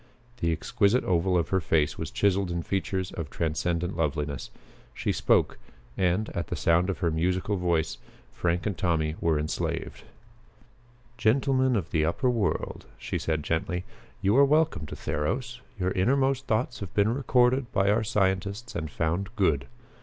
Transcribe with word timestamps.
The 0.37 0.51
exquisite 0.51 1.03
oval 1.03 1.37
of 1.37 1.49
her 1.49 1.59
face 1.61 1.95
was 1.95 2.09
chiseled 2.09 2.49
in 2.49 2.63
features 2.63 3.11
of 3.11 3.29
transcendent 3.29 3.95
loveliness. 3.95 4.49
She 4.95 5.11
spoke, 5.11 5.59
and, 5.95 6.27
at 6.29 6.57
sound 6.57 6.89
of 6.89 6.97
her 7.05 7.11
musical 7.11 7.55
voice, 7.55 7.99
Frank 8.31 8.65
and 8.65 8.75
Tommy 8.75 9.13
were 9.21 9.37
enslaved. 9.37 10.03
"Gentlemen 11.19 11.75
of 11.75 11.91
the 11.91 12.03
upper 12.03 12.31
world," 12.31 12.87
she 12.97 13.19
said 13.19 13.43
gently, 13.43 13.83
"you 14.23 14.35
are 14.37 14.43
welcome 14.43 14.87
to 14.87 14.95
Theros. 14.95 15.59
Your 15.79 15.91
innermost 15.91 16.47
thoughts 16.47 16.79
have 16.79 16.91
been 16.95 17.13
recorded 17.13 17.71
by 17.71 17.91
our 17.91 18.03
scientists 18.03 18.73
and 18.75 18.89
found 18.89 19.29
good. 19.35 19.67